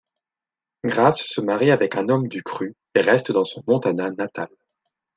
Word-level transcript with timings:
Grace 0.83 1.25
se 1.27 1.41
marie 1.41 1.69
avec 1.69 1.95
un 1.95 2.09
homme 2.09 2.27
du 2.27 2.41
cru 2.41 2.75
et 2.95 3.01
reste 3.01 3.31
dans 3.31 3.43
son 3.45 3.63
Montana 3.67 4.09
natal. 4.09 4.49